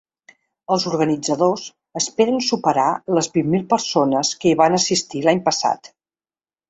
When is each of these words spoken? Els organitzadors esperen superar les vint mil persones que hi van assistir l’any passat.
Els 0.75 0.85
organitzadors 0.91 1.65
esperen 2.01 2.41
superar 2.47 2.87
les 3.17 3.29
vint 3.37 3.53
mil 3.57 3.67
persones 3.75 4.33
que 4.43 4.51
hi 4.53 4.55
van 4.63 4.79
assistir 4.79 5.23
l’any 5.27 5.45
passat. 5.51 5.93